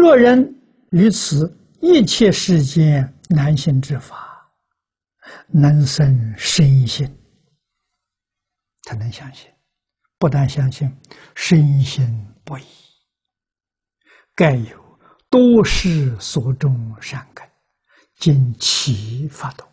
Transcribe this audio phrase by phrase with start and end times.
[0.00, 0.42] 若人
[0.92, 4.50] 于此一切世间难行之法，
[5.48, 7.06] 能生深信，
[8.84, 9.50] 他能相信，
[10.18, 10.90] 不但相信，
[11.34, 12.62] 深信不疑。
[14.34, 14.98] 盖有
[15.28, 17.46] 多世所种善根，
[18.16, 19.68] 今其发动。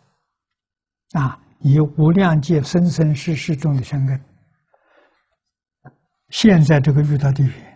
[1.12, 4.22] 啊，以无量界生生世世中的善根，
[6.28, 7.67] 现在这个遇到的缘，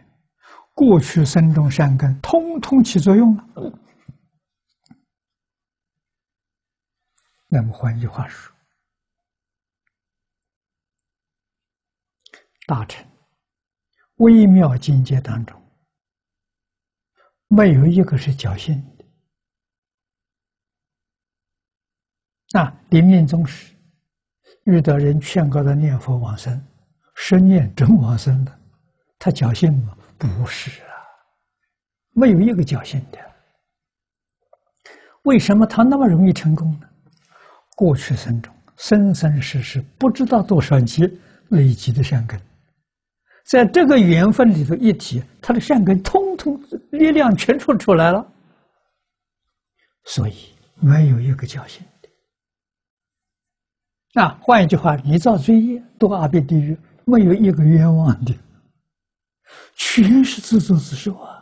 [0.75, 3.79] 过去生中善根，通通起作用了。
[7.47, 8.55] 那么换句话说，
[12.67, 13.07] 大乘
[14.17, 15.61] 微妙境界当中，
[17.49, 18.81] 没有一个是侥幸。
[18.97, 19.05] 的。
[22.55, 23.77] 那，临命终时
[24.65, 26.67] 遇到人劝告他念佛往生，
[27.15, 28.61] 生念真往生的，
[29.19, 29.97] 他侥幸吗？
[30.29, 30.95] 不是啊，
[32.13, 33.19] 没有一个侥幸的。
[35.25, 36.89] 为什么他那么容易成功呢？
[37.75, 41.11] 过去生中生生世世不知道多少劫
[41.49, 42.41] 累积的善根，
[43.47, 48.25] 在这个缘分里头一提，他的善根通通力量全出出来了，
[50.05, 51.85] 所以没有一个侥幸。
[54.15, 58.35] 啊，换一句话，你造罪业，堕阿鼻地狱，没有一个冤枉的，
[59.75, 61.39] 全是自作自受啊！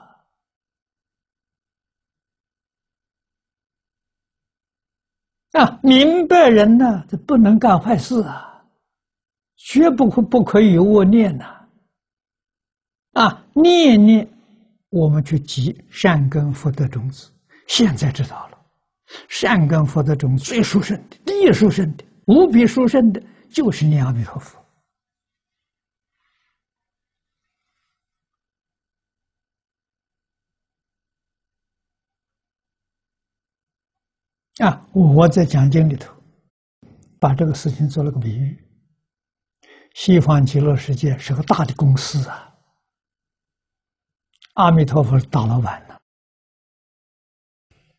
[5.53, 8.65] 啊，明白人呢，这不能干坏事啊，
[9.57, 11.69] 绝不可不可以有恶念呐！
[13.15, 14.29] 啊，念念
[14.91, 17.31] 我们去积善根福德种子，
[17.67, 18.59] 现在知道了，
[19.29, 22.05] 善根福德种子最殊胜的，第一殊胜的。
[22.27, 24.60] 无比殊胜的，就是念阿弥陀佛
[34.61, 34.87] 啊！
[34.93, 36.15] 我在讲经里头，
[37.19, 38.63] 把这个事情做了个比喻：
[39.95, 42.55] 西方极乐世界是个大的公司啊，
[44.55, 45.99] 阿弥陀佛是大老板呢，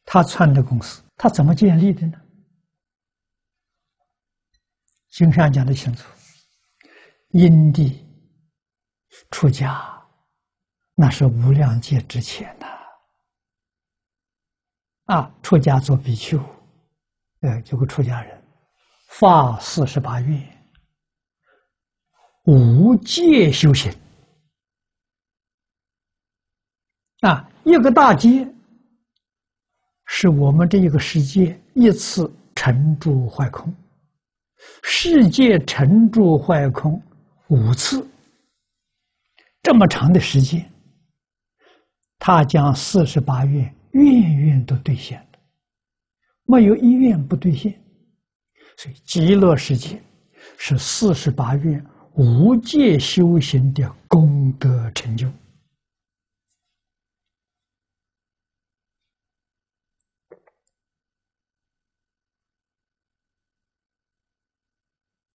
[0.06, 2.22] 他创的公司，他怎么建立的呢？
[5.10, 6.08] 经上讲的清楚，
[7.30, 8.08] 因地
[9.32, 10.00] 出家，
[10.94, 12.68] 那是无量劫之前呐。
[15.12, 16.38] 啊出家做比丘，
[17.42, 18.42] 呃，这个出家人，
[19.10, 20.42] 发四十八愿，
[22.46, 23.94] 无戒修行。
[27.20, 28.48] 啊，一个大戒，
[30.06, 33.76] 是我们这一个世界一次沉住坏空。
[34.82, 37.02] 世界沉住坏空
[37.50, 38.08] 五次，
[39.62, 40.72] 这么长的时间，
[42.18, 45.40] 他将四十八愿愿愿都兑现了，
[46.46, 47.74] 没有一愿不兑现。
[48.78, 50.02] 所以极乐世界
[50.58, 55.28] 是四十八愿无界修行的功德成就。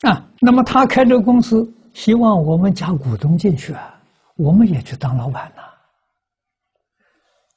[0.01, 4.01] 啊，那么他开这个公司，希望我们加股东进去啊，
[4.37, 5.63] 我们也去当老板呐。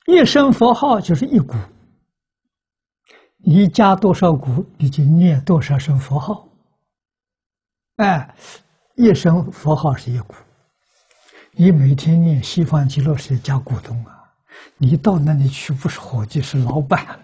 [0.10, 1.56] 一声佛号就是一股，
[3.38, 6.50] 你加多少股，你就念多少声佛号。
[7.98, 8.36] 哎，
[8.96, 10.34] 一声佛号是一股，
[11.52, 14.34] 你每天念西方极乐世界加股东啊，
[14.78, 17.20] 你到那里去不是伙计，是老板。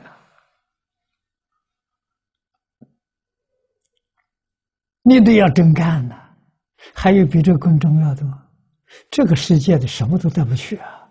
[5.02, 6.16] 你都要真干呐，
[6.94, 8.44] 还有比这更重要的吗？
[9.10, 11.05] 这个世界的什么都带不去啊，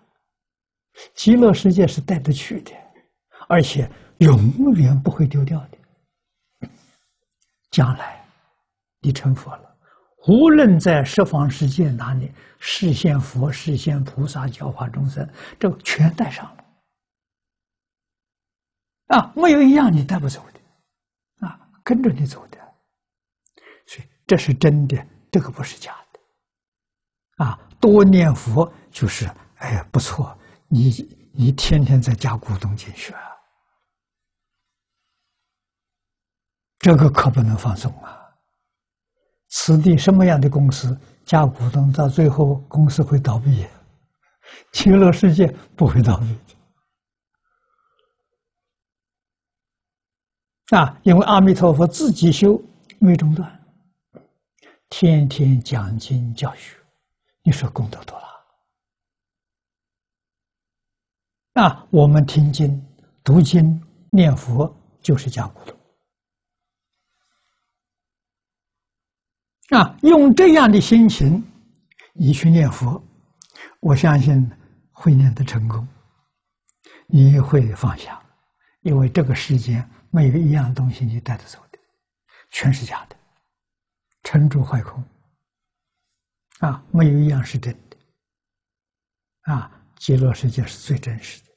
[1.13, 2.71] 极乐世界是带得去的，
[3.47, 3.89] 而且
[4.19, 6.69] 永远不会丢掉的。
[7.71, 8.23] 将来
[9.01, 9.75] 你成佛了，
[10.27, 16.65] 无论在十方世界哪里，实现佛、实现菩萨、教化众生，这全带上了
[19.07, 22.57] 啊，没有一样你带不走的啊，跟着你走的。
[23.85, 27.59] 所以这是真的，这个不是假的，啊！
[27.79, 30.35] 多念佛就是，哎，不错，
[30.67, 30.89] 你
[31.31, 33.21] 你天天在加股东进去啊，
[36.79, 38.21] 这个可不能放松啊！
[39.49, 43.65] 此地什么样的公司加股东，到最后公司会倒闭？
[44.71, 46.37] 极乐世界不会倒闭
[50.75, 50.99] 啊！
[51.03, 52.61] 因为阿弥陀佛自己修
[52.99, 53.51] 没中断。
[54.89, 56.77] 天天讲经教学，
[57.43, 58.34] 你说功德多大？
[61.55, 62.85] 啊，我们听经、
[63.23, 65.77] 读经、念佛就是加古鲁。
[69.77, 71.41] 啊，用这样的心情，
[72.11, 73.01] 你去念佛，
[73.79, 74.51] 我相信
[74.91, 75.87] 会念得成功。
[77.07, 78.21] 你会放下，
[78.81, 81.79] 因为这个世间没有一样东西你带得走的，
[82.49, 83.15] 全是假的，
[84.23, 85.01] 沉住坏空。
[86.59, 89.53] 啊，没有一样是真的。
[89.53, 89.71] 啊，
[90.05, 91.54] 极乐世界是最真实的。